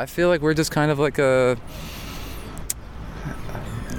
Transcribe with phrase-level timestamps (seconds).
[0.00, 1.56] I feel like we're just kind of like a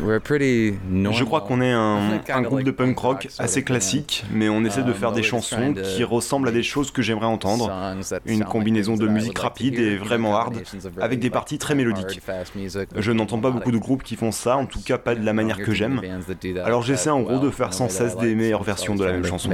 [0.02, 4.82] je crois qu'on est un, un, groupe de punk rock assez classique, mais on essaie
[4.82, 7.72] de faire des chansons qui ressemblent à des choses que j'aimerais entendre.
[8.26, 10.58] Une combinaison de musique rapide et vraiment hard,
[11.00, 12.20] avec des parties très mélodiques.
[12.98, 15.34] Je n'entends pas beaucoup de groupes qui font ça, en tout cas pas de la
[15.34, 16.02] manière que j'aime.
[16.64, 19.52] Alors j'essaie en gros de faire sans cesse des meilleures versions de la même chanson.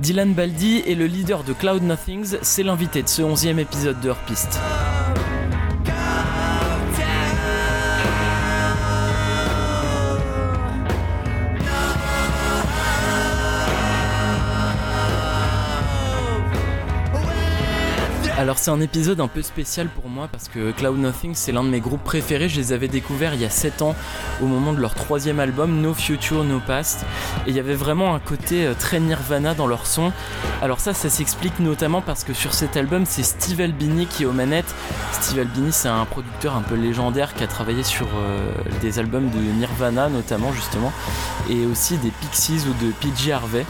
[0.00, 4.12] Dylan Baldi est le leader de Cloud Nothings, c'est l'invité de ce 11e épisode de
[4.26, 4.60] Piste.
[18.36, 21.62] Alors c'est un épisode un peu spécial pour moi parce que Cloud Nothing c'est l'un
[21.62, 22.48] de mes groupes préférés.
[22.48, 23.94] Je les avais découverts il y a 7 ans
[24.42, 27.04] au moment de leur troisième album No Future No Past.
[27.46, 30.10] Et il y avait vraiment un côté euh, très Nirvana dans leur son.
[30.62, 34.26] Alors ça ça s'explique notamment parce que sur cet album c'est Steve Albini qui est
[34.26, 34.74] aux manettes.
[35.12, 39.30] Steve Albini c'est un producteur un peu légendaire qui a travaillé sur euh, des albums
[39.30, 40.92] de Nirvana notamment justement
[41.48, 43.64] et aussi des Pixies ou de PJ Harvey.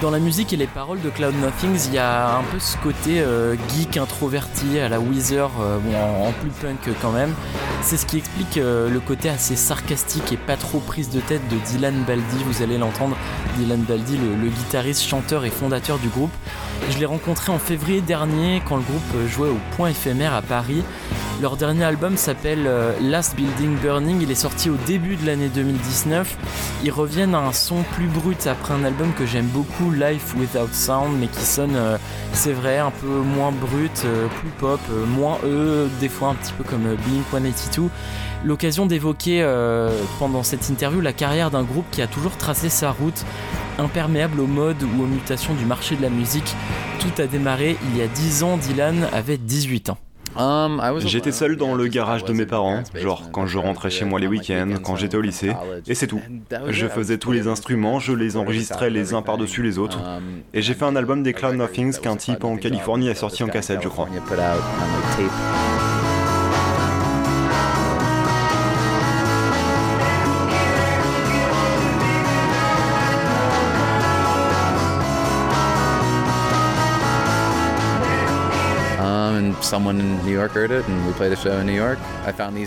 [0.00, 2.78] Dans la musique et les paroles de Cloud Nothings, il y a un peu ce
[2.78, 5.78] côté euh, geek introverti à la Weezer, euh,
[6.26, 7.34] en, plus punk quand même.
[7.82, 11.46] C'est ce qui explique euh, le côté assez sarcastique et pas trop prise de tête
[11.48, 12.42] de Dylan Baldi.
[12.46, 13.14] Vous allez l'entendre,
[13.58, 16.32] Dylan Baldi, le, guitariste, chanteur et fondateur du groupe.
[16.88, 20.82] Je l'ai rencontré en février dernier quand le groupe jouait au Point éphémère à Paris.
[21.40, 22.68] Leur dernier album s'appelle
[23.00, 26.36] Last Building Burning, il est sorti au début de l'année 2019.
[26.84, 30.72] Ils reviennent à un son plus brut après un album que j'aime beaucoup, Life Without
[30.72, 31.96] Sound, mais qui sonne, euh,
[32.32, 36.34] c'est vrai, un peu moins brut, euh, plus pop, euh, moins eux, des fois un
[36.34, 37.88] petit peu comme Blink 182.
[38.44, 39.46] L'occasion d'évoquer
[40.18, 43.26] pendant cette interview la carrière d'un groupe qui a toujours tracé sa route,
[43.78, 46.54] imperméable aux modes ou aux mutations du marché de la musique.
[47.00, 49.98] Tout a démarré il y a 10 ans, Dylan avait 18 ans.
[50.36, 54.20] Um, j'étais seul dans le garage de mes parents, genre quand je rentrais chez moi
[54.20, 55.52] les week-ends, quand j'étais au lycée,
[55.86, 56.20] et c'est tout.
[56.68, 59.98] Je faisais tous les instruments, je les enregistrais les uns par-dessus les autres,
[60.54, 63.48] et j'ai fait un album des Cloud Nothings qu'un type en Californie a sorti en
[63.48, 64.08] cassette, je crois.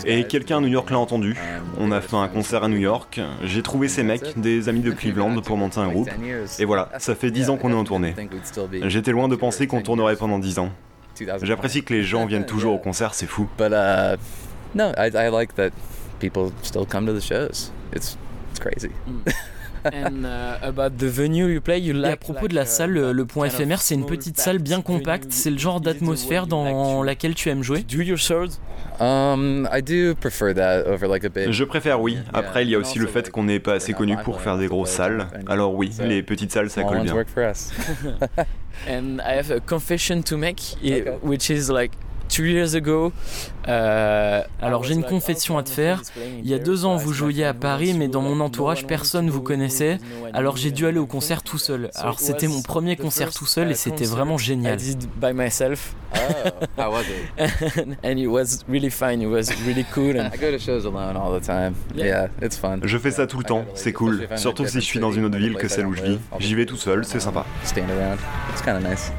[0.06, 1.32] Et quelqu'un à New York l'a entendu.
[1.32, 3.20] Um, On a fait un concert à New York.
[3.42, 6.08] J'ai trouvé ces mecs, des amis de Cleveland, pour monter un groupe.
[6.58, 8.14] Et voilà, ça fait 10 ans qu'on est en tournée.
[8.84, 10.70] J'étais loin de penser qu'on tournerait pendant 10 ans.
[11.42, 13.48] J'apprécie que les gens viennent toujours au concert, c'est fou.
[13.60, 14.16] Uh,
[14.74, 15.70] no, I, I like that
[16.18, 17.70] people still come to the shows.
[17.92, 18.16] It's,
[18.50, 18.90] it's crazy.
[19.06, 19.32] Mm.
[19.92, 23.24] And, uh, about the venue you play, you Et à propos de la salle, le,
[23.24, 25.26] point éphémère, c'est une petite salle bien compacte.
[25.30, 27.82] C'est le genre d'atmosphère dans laquelle tu aimes jouer.
[27.82, 28.18] Do your
[29.00, 31.50] Um, I do prefer that over like a bit.
[31.50, 32.18] Je préfère oui.
[32.32, 34.68] Après, il y a aussi le fait qu'on n'est pas assez connu pour faire des
[34.68, 35.26] grosses salles.
[35.48, 37.14] Alors oui, les petites salles, ça colle bien.
[38.88, 40.60] And I have a confession to make,
[41.22, 41.92] which is like
[42.28, 43.12] Two years ago.
[43.68, 46.02] Euh, alors j'ai une confession à te faire.
[46.42, 49.42] Il y a deux ans, vous jouiez à Paris, mais dans mon entourage, personne vous
[49.42, 49.98] connaissait.
[50.32, 51.90] Alors j'ai dû aller au concert tout seul.
[51.94, 54.78] Alors c'était mon premier concert tout seul et c'était vraiment génial.
[55.20, 55.94] By myself.
[56.76, 57.98] Was it?
[58.04, 59.20] and it was really fine.
[59.20, 60.16] It was really cool.
[60.16, 61.74] I go to shows alone all the time.
[61.94, 62.80] Yeah, it's fun.
[62.84, 63.64] Je fais ça tout le temps.
[63.74, 64.28] C'est cool.
[64.36, 66.18] Surtout si je suis dans une autre ville que celle où je vis.
[66.38, 67.04] J'y vais tout seul.
[67.04, 67.44] C'est sympa.
[67.64, 68.18] Stand around.
[68.52, 69.12] It's kind of nice.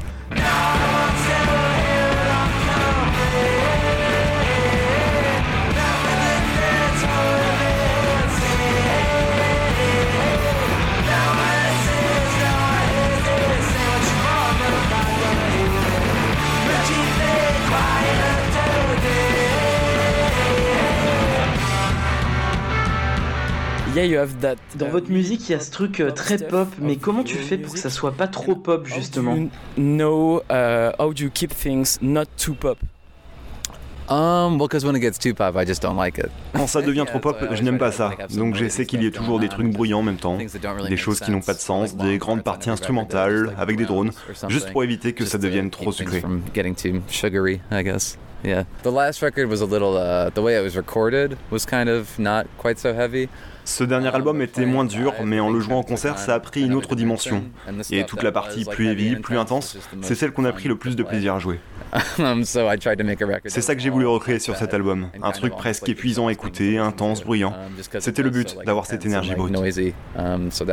[24.74, 27.56] Dans votre musique, il y a ce truc euh, très pop, mais comment tu fais
[27.56, 29.48] pour que ça soit pas trop pop justement
[29.78, 32.76] No, uh, how do you keep things not too pop?
[34.08, 36.30] Um, well, when it gets too pop, I just don't like it.
[36.54, 38.12] Quand ça devient trop pop, je n'aime pas ça.
[38.36, 41.30] Donc j'essaie qu'il y ait toujours des trucs bruyants en même temps, des choses qui
[41.30, 44.10] n'ont pas de sens, des grandes parties instrumentales avec des drones,
[44.48, 46.22] juste pour éviter que ça devienne trop sucré.
[46.54, 48.18] Getting too sugary, I guess.
[48.44, 48.64] yeah.
[48.82, 52.18] The last record was a little, uh, the way it was recorded was kind of
[52.18, 53.28] not quite so heavy.
[53.66, 56.62] Ce dernier album était moins dur, mais en le jouant en concert, ça a pris
[56.62, 57.42] une autre dimension.
[57.90, 60.94] Et toute la partie plus heavy, plus intense, c'est celle qu'on a pris le plus
[60.96, 61.58] de plaisir à jouer.
[63.46, 65.08] C'est ça que j'ai voulu recréer sur cet album.
[65.22, 67.54] Un truc presque épuisant à écouter, intense, bruyant.
[67.98, 69.54] C'était le but, d'avoir cette énergie brute.
[70.50, 70.64] So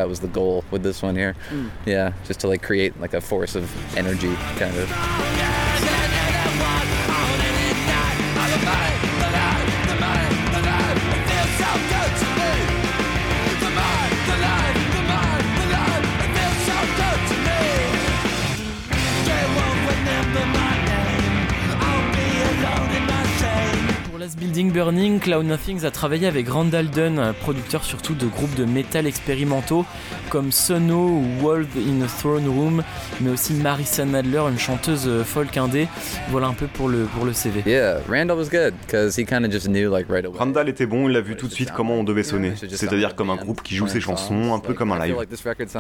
[24.72, 29.86] Burning, Cloud Nothings a travaillé avec Randall Dunn, producteur surtout de groupes de métal expérimentaux
[30.30, 32.84] comme Sono ou Wolf in a Throne Room,
[33.22, 35.88] mais aussi Marissa Nadler, une chanteuse folk indé.
[36.30, 37.64] Voilà un peu pour le, pour le CV.
[37.66, 40.38] Yeah, Randall was good, he kind of just knew like right away.
[40.38, 43.30] Randall était bon, il a vu tout de suite comment on devait sonner, c'est-à-dire comme
[43.30, 45.16] un groupe qui joue ses chansons, un peu comme un live.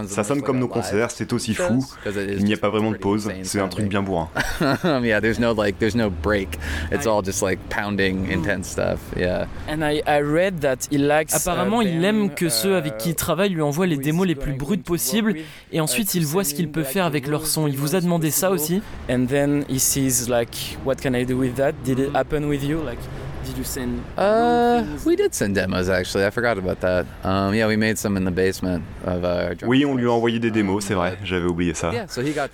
[0.08, 3.32] Ça sonne comme nos concerts, c'est aussi fou, il n'y a pas vraiment de pause,
[3.44, 4.30] c'est un truc bien bourrin.
[5.04, 6.58] yeah, there's no like, there's no break,
[6.92, 9.46] it's all just like pounding intense stuff, yeah.
[9.68, 13.16] And I, I read that he likes, Apparemment, il aime que ceux avec qui il
[13.16, 15.36] travaille lui envoient les démos les plus brutes possibles
[15.72, 17.68] et ensuite il voit ce qu'il peut faire avec leur son.
[17.68, 21.38] Il vous a demandé ça aussi And then he sees like what can I do
[21.38, 21.74] with that?
[21.84, 22.81] Did it happen with you?
[22.84, 23.00] Like
[23.46, 26.25] did you send Uh, we did send demos actually.
[26.25, 27.06] I forgot about that.
[27.24, 30.40] Um, yeah, we made some in the basement of our Oui, on lui a envoyé
[30.40, 31.18] des démos, c'est vrai.
[31.24, 31.92] J'avais oublié ça.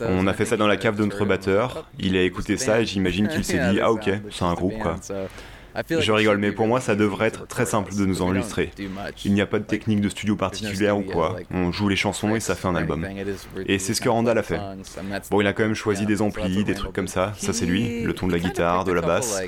[0.01, 1.87] On a fait ça dans la cave de notre batteur.
[1.99, 4.95] Il a écouté ça et j'imagine qu'il s'est dit ah ok, c'est un groupe quoi.
[5.89, 8.71] Je rigole, mais pour moi, ça devrait être très simple de nous enregistrer.
[9.25, 11.37] Il n'y a pas de technique de studio particulière ou quoi.
[11.51, 13.05] On joue les chansons et ça fait un album.
[13.65, 14.59] Et c'est ce que Randall a fait.
[15.29, 17.33] Bon, il a quand même choisi des amplis, des trucs comme ça.
[17.37, 19.41] Ça, c'est lui, le ton de la guitare, de la basse.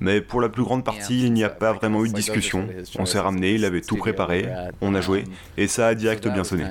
[0.00, 2.68] Mais pour la plus grande partie, il n'y a pas vraiment eu de discussion.
[2.98, 4.46] On s'est ramené, il avait tout préparé,
[4.80, 5.24] on a joué,
[5.56, 6.64] et ça a direct bien sonné.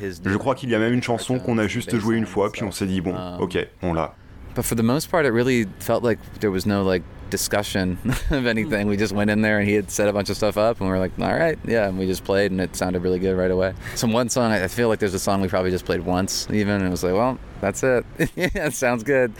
[0.00, 2.64] Je crois qu'il y a même une chanson qu'on a juste jouée une fois, puis
[2.64, 4.14] on s'est dit, bon, ok, on l'a.
[4.54, 7.98] But for the most part, it really felt like there was no like discussion
[8.30, 8.86] of anything.
[8.86, 10.88] We just went in there and he had set a bunch of stuff up, and
[10.88, 11.88] we were like, all right, yeah.
[11.88, 13.74] And we just played, and it sounded really good right away.
[13.94, 16.74] Some one song, I feel like there's a song we probably just played once, even,
[16.74, 18.04] and it was like, well, that's it.
[18.36, 19.32] yeah, sounds good.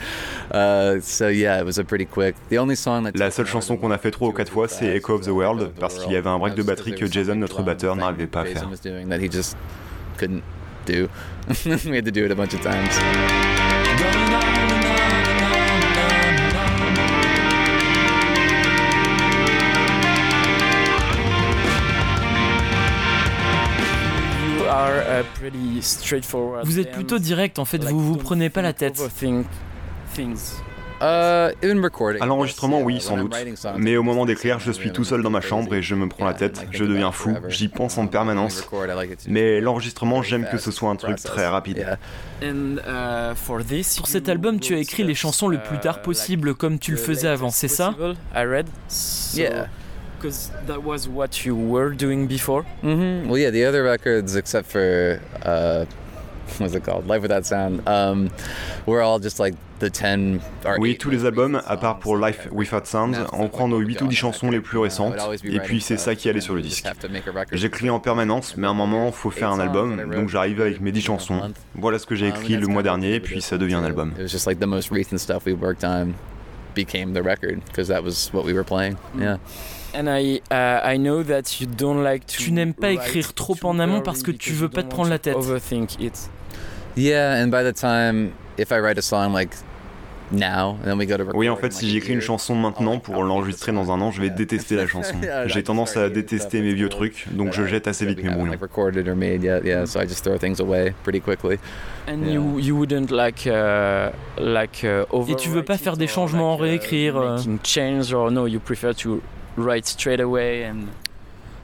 [0.51, 2.35] Uh, so yeah, it was a pretty quick.
[2.49, 4.95] The only song that La seule chanson qu'on a fait trois ou quatre fois, c'est
[4.95, 7.61] Echo of the World, parce qu'il y avait un break de batterie que Jason, notre
[7.63, 8.69] batteur, n'arrivait pas à faire.
[9.09, 9.55] That he just
[10.17, 10.43] couldn't
[10.85, 11.09] do.
[11.65, 13.56] we had to do it a bunch of times.
[26.63, 29.01] Vous êtes plutôt direct en fait, vous vous prenez pas la tête.
[30.99, 31.53] Uh,
[32.19, 33.35] à l'enregistrement, oui, sans doute.
[33.77, 36.25] Mais au moment d'écrire, je suis tout seul dans ma chambre et je me prends
[36.25, 38.67] la tête, je deviens fou, j'y pense en permanence.
[39.27, 41.97] Mais l'enregistrement, j'aime que ce soit un truc très rapide.
[42.41, 42.77] Uh,
[43.97, 46.97] Pour cet album, tu as écrit les chansons le plus tard possible, comme tu le
[46.97, 47.93] faisais avant, c'est ça
[48.35, 48.67] I read.
[49.35, 49.67] Yeah.
[50.17, 52.65] Because that was what you were doing before?
[52.83, 53.29] Mm-hmm.
[53.29, 55.85] Well, yeah, the other records, except for uh,
[56.57, 58.29] what's it called, Life Without Sound, um,
[58.85, 60.39] we're all just like the 10
[60.79, 64.07] Oui, tous les albums, à part pour Life Without Sound, on prend nos 8 ou
[64.07, 66.87] 10 chansons les plus récentes, et puis c'est ça qui allait sur le disque.
[67.51, 70.91] J'écris en permanence, mais à un moment, faut faire un album, donc j'arrive avec mes
[70.91, 71.53] 10 chansons.
[71.75, 74.13] Voilà ce que j'ai écrit le mois dernier, et puis ça devient un album.
[76.77, 78.97] Became the record, because that was what we were playing.
[79.17, 79.37] Yeah.
[79.95, 83.57] And I, uh, I know that you don't like to tu n'aimes pas écrire trop
[83.63, 85.35] en amont parce que tu veux pas te prendre la tête.
[85.35, 86.29] Overthink it.
[86.95, 89.55] Yeah, and by the time if I write a song like
[91.33, 94.29] oui, en fait, si j'écris une chanson maintenant pour l'enregistrer dans un an, je vais
[94.37, 95.15] détester la chanson.
[95.45, 98.57] J'ai tendance à détester mes vieux trucs, donc je jette assez vite mes brouillons.
[98.59, 101.59] recorded or made yet, yeah, so I just throw things away pretty quickly.
[102.07, 102.33] And yeah.
[102.33, 106.61] you you wouldn't like uh, like uh, Et tu veux pas faire des changements, uh,
[106.61, 107.37] réécrire,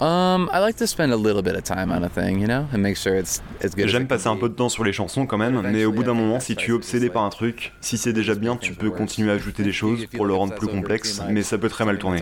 [0.04, 2.68] Um, I like to spend a little bit of time on a thing, you know,
[2.74, 3.88] and make sure it's as good.
[3.88, 6.14] J'aime passer un peu de temps sur les chansons quand même, mais au bout d'un
[6.14, 9.32] moment, si tu es obsédé par un truc, si c'est déjà bien, tu peux continuer
[9.32, 12.20] à ajouter des choses pour le rendre plus complexe, mais ça peut très mal tourner.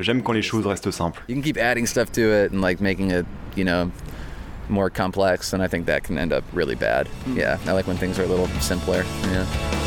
[0.00, 1.22] J'aime quand les choses restent simples.
[1.28, 3.24] You can keep adding stuff to it and like making it,
[3.56, 3.92] you know,
[4.68, 7.06] more complex, and I think that can end up really bad.
[7.24, 7.36] Hmm.
[7.36, 9.04] Yeah, I like when things are a little simpler.
[9.30, 9.81] Yeah.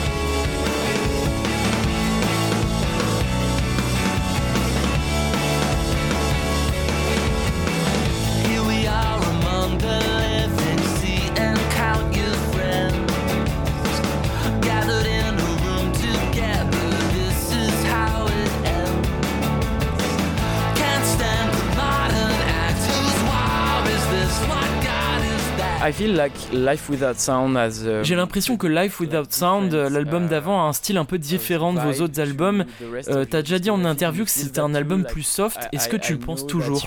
[28.03, 31.79] J'ai l'impression que Life Without Sound, l'album d'avant, a un style un peu différent de
[31.79, 32.65] vos autres albums.
[33.09, 35.57] Euh, T'as déjà dit en interview que c'était un album plus soft.
[35.71, 36.79] Est-ce que tu le penses toujours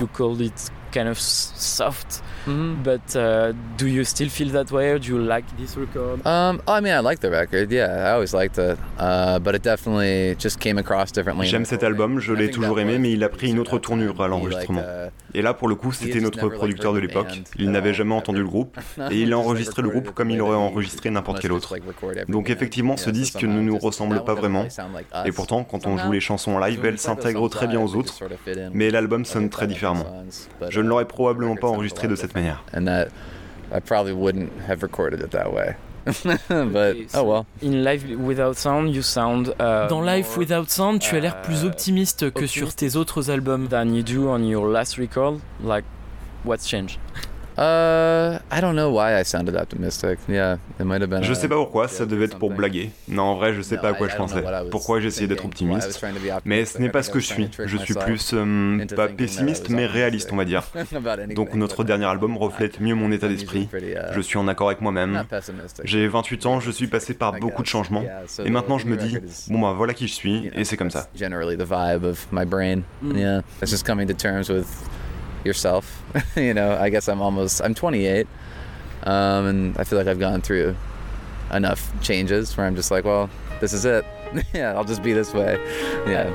[0.92, 2.22] kind of soft.
[2.46, 2.82] Mm-hmm.
[2.82, 6.26] But uh, do you still feel that way, or do you like this record?
[6.26, 7.70] Um, oh, I mean, I like the record.
[7.70, 8.78] Yeah, I always liked it.
[8.98, 11.46] Uh, but it definitely just came across differently.
[11.46, 14.28] J'aime cet album, je l'ai toujours aimé, mais il a pris une autre tournure à
[14.28, 14.80] l'enregistrement.
[14.80, 17.42] Uh, et là, pour le coup, c'était notre producteur de l'époque.
[17.58, 18.78] Il n'avait jamais entendu le groupe
[19.10, 21.74] et il a enregistré le groupe comme il aurait enregistré n'importe quel autre.
[22.28, 24.66] Donc effectivement, ce disque ne nous ressemble pas vraiment.
[25.24, 28.14] Et pourtant, quand on joue les chansons en live, elles s'intègrent très bien aux autres.
[28.72, 30.24] Mais l'album sonne très différemment.
[30.68, 32.62] Je ne l'aurais probablement pas enregistré de cette manière.
[33.70, 35.76] I probably wouldn't have recorded it that way.
[36.48, 37.46] But oh well.
[37.60, 39.54] In Live Without Sound, you sound.
[39.60, 43.30] Uh, Dans Live Without Sound, tu as l'air plus uh, optimiste que sur tes autres
[43.30, 43.68] albums.
[43.68, 45.40] Than you do on your last record.
[45.62, 45.84] Like,
[46.44, 46.98] what's changed?
[47.58, 50.20] Uh, I don't know why I sounded optimistic.
[50.28, 51.24] Yeah, it might have been.
[51.24, 52.92] Je sais pas pourquoi, ça devait être pour blaguer.
[53.08, 54.44] Non, en vrai, je sais pas à quoi je pensais.
[54.70, 56.04] Pourquoi j'essayais d'être optimiste.
[56.44, 57.50] Mais ce n'est pas ce que je suis.
[57.58, 60.62] Je suis plus euh, pas pessimiste, mais réaliste, on va dire.
[61.34, 63.68] Donc notre dernier album reflète mieux mon état d'esprit.
[63.74, 65.24] Uh, je suis en accord avec moi-même.
[65.82, 68.04] J'ai 28 ans, je suis passé par beaucoup de changements,
[68.44, 71.08] et maintenant je me dis, bon bah voilà qui je suis, et c'est comme ça.
[75.48, 76.02] Yourself.
[76.36, 78.26] you know, I guess I'm almost I'm 28,
[79.04, 80.76] um, and I feel like I've gone through
[81.52, 83.28] enough changes where I'm just like, well,
[83.60, 84.04] this is it.
[84.54, 85.58] yeah, I'll just be this way.
[86.06, 86.30] Yeah.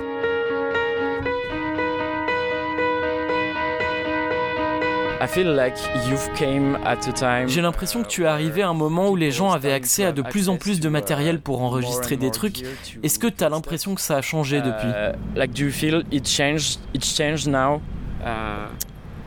[7.47, 10.11] J'ai l'impression que tu es arrivé à un moment où les gens avaient accès à
[10.11, 12.63] de plus en plus de matériel pour enregistrer des trucs.
[13.03, 14.89] Est-ce que tu as l'impression que ça a changé depuis?
[14.89, 16.79] Uh, like, do you feel it changed?
[16.93, 17.81] It changed now?
[18.21, 18.67] Uh,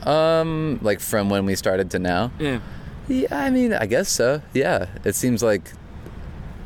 [0.07, 2.31] Um, like from when we started to now?
[2.39, 2.59] Yeah.
[3.09, 4.41] Yeah, I mean, I guess so.
[4.55, 5.73] Yeah, it seems like.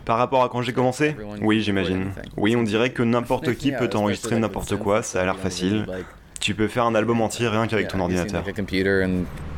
[0.05, 1.15] Par rapport à quand j'ai commencé?
[1.43, 2.13] Oui, j'imagine.
[2.37, 5.87] Oui, on dirait que n'importe qui peut enregistrer n'importe quoi, ça a l'air facile.
[6.41, 8.43] Tu peux faire un album entier rien qu'avec ton ordinateur.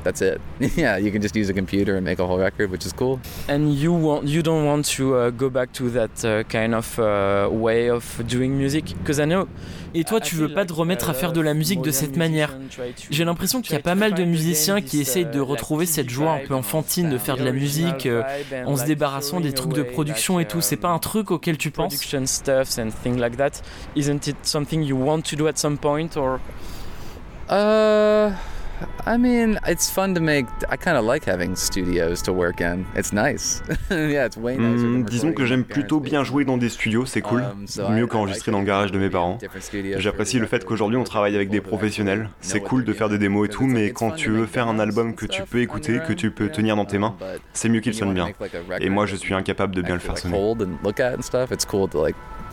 [0.02, 0.40] that's it.
[0.76, 3.20] yeah, you can just use a computer and make a whole record, which is cool.
[3.48, 6.98] And you want you don't want to uh, go back to that uh, kind of
[6.98, 8.94] uh, way of doing music?
[8.98, 9.48] Because I know.
[9.94, 12.56] Et toi, tu veux pas te remettre à faire de la musique de cette manière.
[13.10, 16.32] J'ai l'impression qu'il y a pas mal de musiciens qui essayent de retrouver cette joie
[16.32, 18.22] un peu enfantine de faire de la musique euh,
[18.64, 20.60] en se débarrassant des trucs de production et tout.
[20.60, 21.92] C'est pas un truc auquel tu penses?
[21.94, 23.62] Production stuff and things like that.
[23.94, 26.40] Isn't it something you want to do at some point or?
[27.52, 28.34] Uh.
[29.06, 30.46] I mean, it's fun to make.
[30.68, 32.86] I kind of like having studios to work in.
[32.94, 33.62] It's nice.
[33.90, 34.86] yeah, it's way nicer.
[34.86, 37.42] Mm, disons que j'aime plutôt bien jouer dans des studios, c'est cool.
[37.42, 39.38] Um, Mieux qu'enregistrer dans le garage de mes parents.
[39.98, 42.30] J'apprécie le fait qu'aujourd'hui on travaille avec des professionnels.
[42.40, 45.14] C'est cool de faire des démos et tout, mais quand tu veux faire un album
[45.14, 47.16] que tu peux écouter, que tu peux tenir dans tes mains,
[47.52, 48.28] c'est mieux qu'il sonne bien.
[48.80, 50.36] Et moi, je suis incapable de bien le faire sonner.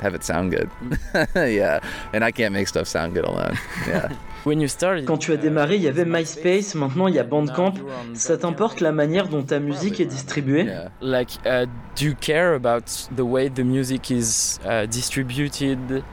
[0.01, 0.70] have it sound good.
[1.36, 1.79] yeah,
[2.13, 3.58] and I can't make stuff sound good alone.
[3.86, 4.15] Yeah.
[5.05, 7.74] Quand tu as démarré, il y avait MySpace, maintenant il y a Bandcamp.
[8.13, 10.67] Ça t'importe la manière dont ta musique est distribuée?
[11.01, 11.65] Like, uh,
[11.98, 16.03] do you care about the way the music is uh, distributed?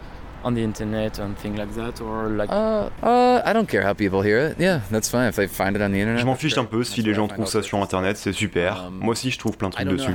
[0.44, 3.94] On the internet and things like that or like uh, uh, I don't care how
[3.94, 4.58] people hear it.
[4.58, 6.20] Yeah, that's fine if they find it on the internet.
[6.20, 8.86] Je m'en fiche un peu si les gens trouvent ça sur internet, c'est super.
[8.88, 10.12] Um, Moi aussi je trouve plein de trucs dessus.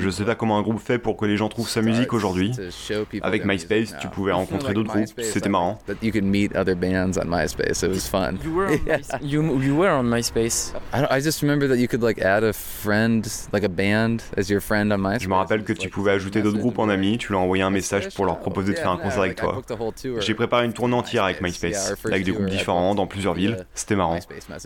[0.00, 2.52] Je sais pas comment un groupe fait pour que les gens trouvent sa musique aujourd'hui.
[3.22, 5.78] Avec MySpace, tu pouvais rencontrer d'autres groupes, c'était marrant.
[6.02, 7.82] You could meet other bands on MySpace.
[7.82, 8.38] It was fun.
[8.44, 8.98] You were on, yeah.
[9.22, 10.72] you, you were on MySpace.
[10.92, 14.48] I, I just remember that you could like add a friend, like a band as
[14.50, 15.22] your friend on MySpace.
[15.22, 17.70] Je me rappelle que tu pouvais ajouter d'autres groupes en amis, tu leur envoyais un
[17.70, 19.62] message pour leur proposer de faire un concert avec toi.
[20.20, 23.96] J'ai préparé une tournée entière avec MySpace, avec des groupes différents dans plusieurs villes, c'était
[23.96, 24.18] marrant.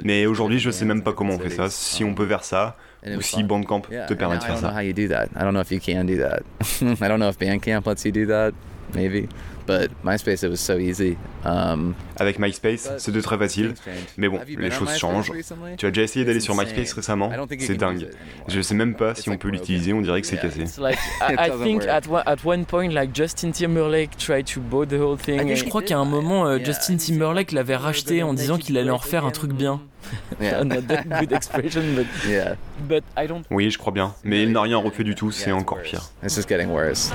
[0.05, 2.77] Mais aujourd'hui, je sais même pas comment on fait ça, si on peut faire ça,
[3.07, 4.83] ou si Bandcamp te permet de faire ça.
[4.83, 6.41] I don't know if you can do that.
[6.83, 8.53] I don't know if Bandcamp lets you do that.
[8.95, 9.29] Maybe.
[9.69, 11.19] But MySpace, it was so easy.
[11.45, 13.75] Um, Avec MySpace, c'est de très facile.
[14.17, 15.31] Mais bon, les choses changent.
[15.77, 17.31] Tu as déjà essayé d'aller sur MySpace récemment?
[17.59, 18.09] C'est dingue.
[18.49, 20.65] Je sais même pas si on peut l'utiliser, on dirait que c'est cassé.
[21.21, 22.03] I think at
[22.45, 25.55] one point, like Justin Timberlake tried to buy the whole thing.
[25.55, 29.27] Je crois qu'à un moment, Justin Timberlake l'avait racheté en disant qu'il allait en refaire
[29.27, 29.83] un truc bien.
[30.41, 32.55] good expression, but, yeah.
[32.89, 33.45] but I don't.
[33.51, 34.15] Oui, je crois bien.
[34.25, 36.11] Mais il n'a rien refait du tout, c'est encore pire.
[36.23, 37.13] It's just getting worse.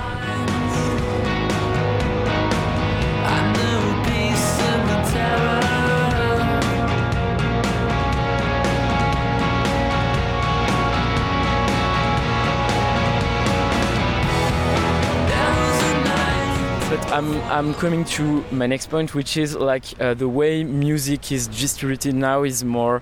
[17.13, 21.47] I'm, I'm coming to my next point, which is like uh, the way music is
[21.47, 23.01] distributed now is more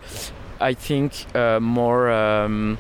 [0.62, 2.78] I think uh, more um,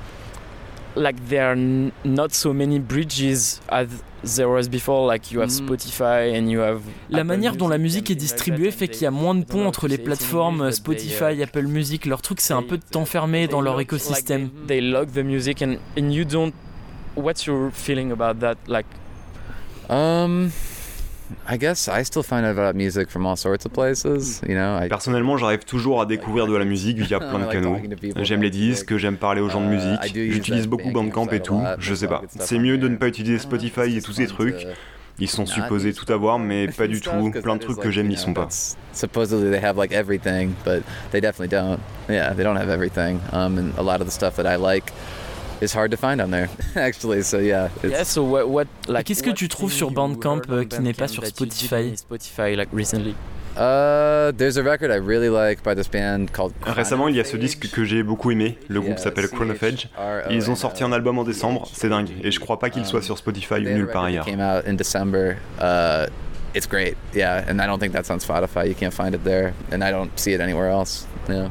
[0.95, 3.87] like there are not so many bridges as
[4.23, 5.07] there was before.
[5.07, 5.67] Like you have mm.
[5.67, 6.83] Spotify and you have.
[7.09, 9.87] La manière dont la musique est distribuée fait qu'il y a moins de ponts entre
[9.87, 12.05] les plateformes Spotify, uh, Apple Music.
[12.05, 14.49] Leur truc, c'est un peu de t'enfermer dans leur écosystème.
[14.67, 16.53] They log the music and and you don't.
[17.15, 18.57] What's your feeling about that?
[18.67, 18.85] Like.
[19.89, 20.51] Um.
[21.49, 24.79] I guess I still find out about music from all sorts of places, you know.
[24.89, 27.77] Personnellement, j'arrive toujours à découvrir de la musique via plein de canaux.
[28.21, 31.61] J'aime les disques, j'aime parler aux gens de uh, musique, j'utilise beaucoup Bandcamp et tout,
[31.79, 32.21] je sais pas.
[32.39, 34.67] C'est mieux de ne pas utiliser Spotify et tous ces trucs.
[35.19, 37.31] Ils sont supposés tout avoir, mais pas du tout.
[37.43, 38.47] Plein de trucs que j'aime n'y sont pas.
[38.93, 41.79] Supposedly they have like everything, but they definitely don't.
[42.09, 43.19] Yeah, they don't have everything.
[43.31, 44.91] Um, and a lot of the stuff that I like
[45.61, 47.21] is hard to find on there, actually.
[47.23, 47.69] So yeah.
[47.83, 48.03] Yeah.
[48.03, 51.25] So what, what like, Qu'est-ce que tu trouves sur Bandcamp euh, qui n'est pas sur
[51.25, 51.95] Spotify?
[51.95, 53.15] Spotify, like recently?
[53.57, 57.25] Uh, there's a record I really like by this band called Récemment, il y a
[57.25, 58.57] ce disque que j'ai beaucoup aimé.
[58.69, 59.89] Le groupe s'appelle Chronophage.
[60.29, 61.67] Ils ont sorti un album en décembre.
[61.73, 62.09] C'est dingue.
[62.23, 64.25] Et je crois pas qu'il soit sur Spotify ou nulle part ailleurs.
[64.25, 65.35] Came out in December.
[65.59, 66.07] Uh,
[66.55, 66.95] it's great.
[67.13, 68.67] Yeah, and I don't think that's on Spotify.
[68.67, 71.05] You can't find it there, and I don't see it anywhere else.
[71.27, 71.49] Yeah.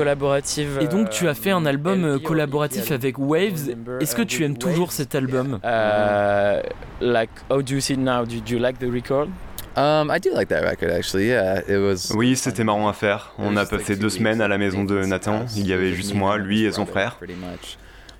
[0.00, 0.78] Collaborative.
[0.80, 3.74] Et donc tu as fait un album euh, collaboratif avec Waves.
[4.00, 5.60] Est-ce que tu aimes toujours cet album?
[5.62, 6.60] Uh,
[7.02, 8.24] Like, how do you see now?
[8.24, 9.28] Do, you like the record?
[9.76, 11.28] Um, I do like that record actually.
[11.28, 12.12] Yeah, it was.
[12.14, 13.32] Oui, c'était marrant à faire.
[13.38, 15.46] On a passé deux semaines à la maison de Nathan.
[15.56, 17.18] Il y avait juste moi, lui et son frère.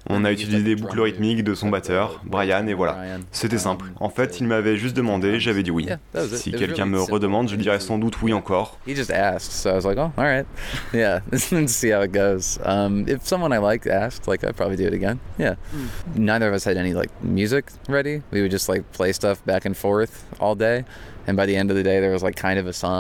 [0.08, 2.98] On a utilisé des boucles rythmiques de son batteur, Brian, et voilà.
[3.32, 3.86] C'était simple.
[4.00, 5.88] En fait, il m'avait juste demandé, j'avais dit oui.
[6.32, 8.78] Si quelqu'un me redemande, je dirais sans doute oui encore.
[8.86, 10.46] He just asked, so I was like, oh, all right,
[10.92, 12.58] yeah, let's see how it goes.
[12.64, 15.20] Um, if someone I like asked, like I'd probably do it again.
[15.38, 15.56] Yeah.
[15.70, 16.24] Hmm.
[16.24, 18.22] Neither of us had any like music ready.
[18.30, 20.84] We would just like play stuff back and forth all day.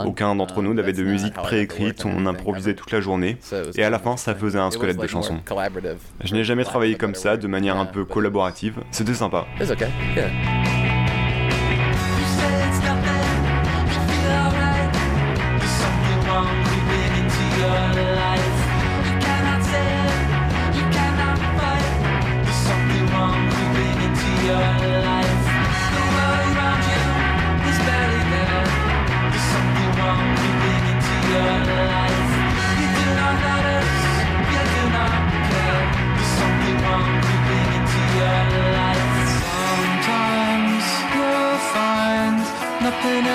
[0.06, 3.36] Aucun d'entre nous n'avait de musique préécrite, on improvisait toute la journée,
[3.76, 5.38] et à la fin, ça faisait un squelette de chansons.
[6.24, 8.80] Je n'ai jamais travaillé comme ça, de manière un peu collaborative.
[8.90, 9.46] C'était sympa.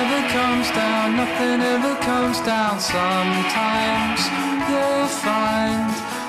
[0.01, 2.79] Ever comes down, nothing ever comes down.
[2.79, 4.21] Sometimes
[4.67, 5.87] you'll find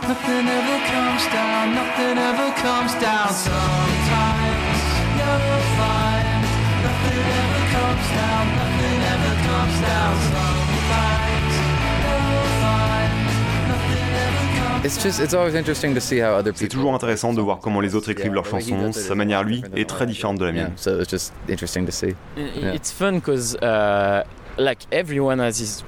[0.08, 3.28] nothing ever comes down, nothing ever comes down.
[3.48, 4.80] Sometimes
[5.18, 6.42] you'll find
[6.84, 10.12] nothing ever comes down, nothing ever comes down.
[10.32, 11.35] Sometimes
[14.88, 18.92] C'est toujours intéressant de voir comment les autres écrivent leurs chansons.
[18.92, 20.72] Sa manière, lui, est très différente de la mienne.
[22.74, 23.56] It's fun because
[24.58, 25.84] like everyone has his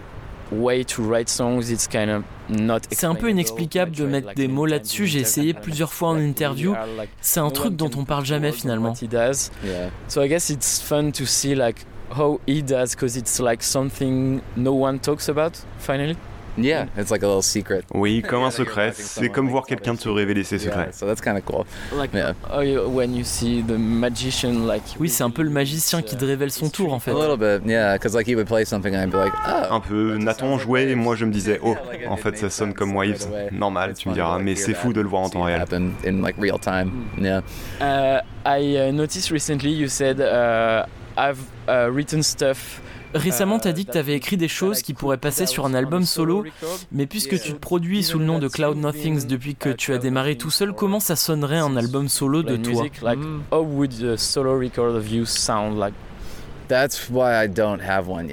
[0.50, 1.70] way to write songs.
[1.70, 2.80] It's kind of not.
[2.90, 5.06] C'est un peu inexplicable de mettre des mots là-dessus.
[5.06, 6.74] J'ai essayé plusieurs fois en interview.
[7.20, 8.94] C'est un truc dont on parle jamais finalement.
[8.94, 11.84] So I guess it's fun to see like
[12.16, 16.16] how he does because it's like something no one talks about finally.
[16.58, 17.84] Yeah, it's like a little secret.
[17.94, 18.92] Oui, comme un secret.
[18.94, 20.86] C'est comme voir quelqu'un te révéler ses secrets.
[20.86, 21.64] Yeah, so that's kind of cool.
[21.96, 22.34] Like yeah.
[22.86, 24.82] when you see the magician, like.
[24.98, 27.12] Oui, c'est un peu le magicien qui te révèle son tour en fait.
[27.12, 29.74] A little bit, yeah, because like he would play something and I'd be like, oh.
[29.74, 30.16] Un peu.
[30.18, 31.76] Nathan jouait et moi je me disais, oh,
[32.08, 33.28] en fait ça sonne comme Waves.
[33.52, 35.64] Normal, tu me diras, mais c'est fou de le voir en temps réel.
[36.06, 36.90] In like real time.
[37.16, 37.24] Hmm.
[37.24, 37.40] Yeah.
[37.80, 42.80] Uh, I uh, noticed recently you said uh, I've uh, written stuff.
[43.14, 45.74] Récemment, tu as dit que tu avais écrit des choses qui pourraient passer sur un
[45.74, 46.44] album solo,
[46.92, 49.98] mais puisque tu te produis sous le nom de Cloud Nothings depuis que tu as
[49.98, 52.84] démarré tout seul, comment ça sonnerait un album solo de toi?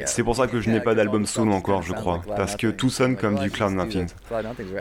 [0.05, 2.89] C'est pour ça que je n'ai pas d'album solo encore, je crois, parce que tout
[2.89, 4.07] sonne comme du Cloud Nothing.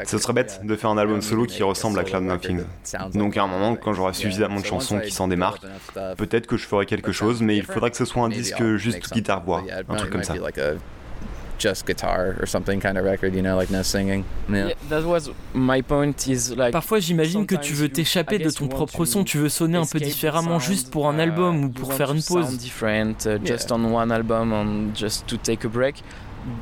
[0.05, 2.63] Ce serait bête de faire un album solo qui ressemble à Cloud Nothing.
[3.15, 5.63] Donc à un moment, quand j'aurai suffisamment de chansons qui s'en démarquent,
[6.17, 9.13] peut-être que je ferai quelque chose, mais il faudra que ce soit un disque juste
[9.13, 10.35] guitare-voix, un truc comme ça
[11.65, 14.25] just guitar or something kind of record, you know, like no singing.
[14.51, 14.69] Yeah.
[14.69, 18.69] yeah that was my point is like Parfois, j'imagine que tu veux t'échapper de ton
[18.69, 22.13] propre son, tu veux sonner un peu différemment juste pour un album ou pour faire
[22.13, 22.59] une pause.
[22.59, 26.03] different uh, just on one album and just to take a break.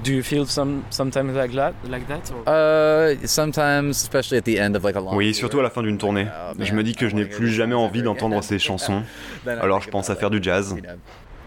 [0.05, 2.45] Do you feel some sometimes like that, like that or?
[2.47, 5.17] Uh, sometimes, especially at the end of like a long.
[5.17, 6.29] Oui, surtout à la fin d'une tournée.
[6.61, 9.03] Je me dis que je n'ai plus jamais envie d'entendre ces chansons.
[9.45, 10.77] Alors je pense à faire du jazz.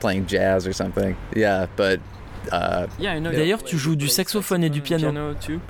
[0.01, 1.15] Playing jazz or something.
[1.33, 5.11] Yeah, but Uh, D'ailleurs, tu joues du saxophone et du piano.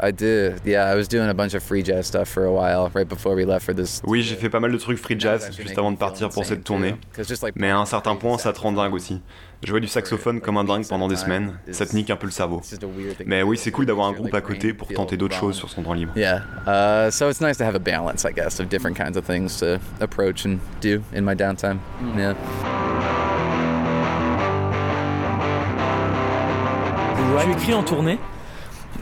[0.01, 0.55] I did.
[0.65, 3.35] Yeah, I was doing a bunch of free jazz stuff for a while right before
[3.35, 4.01] we left for this.
[4.05, 6.63] Oui, j'ai fait pas mal de trucs free jazz juste avant de partir pour cette
[6.63, 6.95] tournée.
[7.55, 9.21] Mais à un certain point, ça te rend dingue aussi.
[9.63, 12.31] Jouer du saxophone comme un dingue pendant des semaines, ça te nique un peu le
[12.31, 12.61] cerveau.
[13.25, 15.83] Mais oui, c'est cool d'avoir un groupe à côté pour tenter d'autres choses sur son
[15.83, 16.13] temps libre.
[16.15, 19.25] Yeah, uh, so it's nice to have a balance, I guess, of different kinds of
[19.25, 21.79] things to approach and do in my downtime.
[22.01, 22.17] Mm.
[22.17, 23.24] Yeah.
[27.43, 28.17] Tu écris en tournée?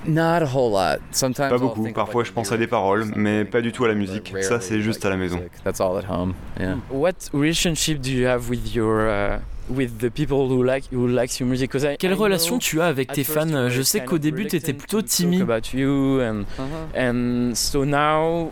[0.06, 1.00] Not a whole lot.
[1.12, 1.88] Sometimes pas beaucoup.
[1.94, 4.34] Parfois, je pense à des paroles, mais pas du tout à la musique.
[4.42, 5.42] Ça, c'est juste à la maison.
[5.64, 6.34] That's all at home.
[6.60, 6.78] Yeah.
[6.90, 11.40] What relationship do you have with your uh, with the people who like who likes
[11.40, 11.72] your music?
[12.00, 13.70] Quelle relation tu as avec tes fans?
[13.70, 15.42] Je sais qu'au début, tu étais plutôt timide.
[15.42, 16.98] About you and uh-huh.
[16.98, 18.52] and so now,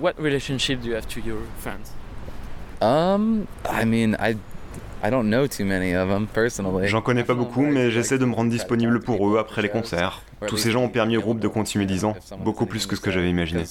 [0.00, 1.92] what relationship do you have to your fans?
[2.80, 4.36] Um, I mean, I
[6.84, 10.22] J'en connais pas beaucoup, mais j'essaie de me rendre disponible pour eux après les concerts.
[10.46, 13.00] Tous ces gens ont permis au groupe de continuer 10 ans, beaucoup plus que ce
[13.00, 13.64] que j'avais imaginé.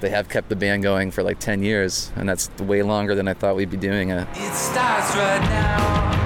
[0.00, 3.26] They have kept the band going for like 10 years, and that's way longer than
[3.26, 4.26] I thought we'd be doing it.
[4.34, 6.25] It starts right now.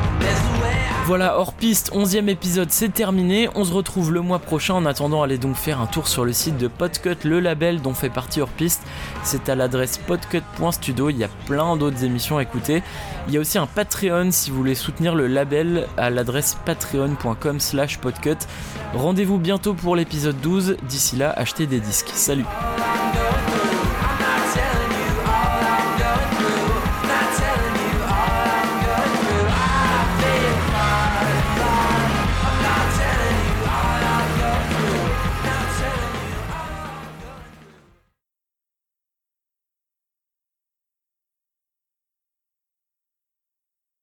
[1.11, 3.49] Voilà, hors piste, 11e épisode, c'est terminé.
[3.57, 4.75] On se retrouve le mois prochain.
[4.75, 7.94] En attendant, allez donc faire un tour sur le site de Podcut, le label dont
[7.94, 8.85] fait partie hors piste.
[9.25, 11.11] C'est à l'adresse podcut.studio.
[11.11, 12.85] Il y a plein d'autres émissions à écouter.
[13.27, 17.99] Il y a aussi un Patreon si vous voulez soutenir le label à l'adresse patreon.com/slash
[17.99, 18.46] podcut.
[18.94, 20.77] Rendez-vous bientôt pour l'épisode 12.
[20.88, 22.11] D'ici là, achetez des disques.
[22.14, 22.46] Salut!